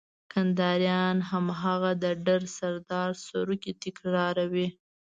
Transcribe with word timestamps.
کنداريان 0.31 1.17
هماغه 1.29 1.91
د 2.03 2.05
ډر 2.25 2.41
سردار 2.57 3.09
سروکی 3.27 3.71
تکراروي. 3.83 4.67